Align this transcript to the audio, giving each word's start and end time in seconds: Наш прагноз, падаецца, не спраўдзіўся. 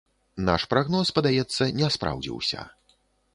Наш 0.47 0.61
прагноз, 0.71 1.11
падаецца, 1.17 1.67
не 1.83 1.91
спраўдзіўся. 1.97 2.67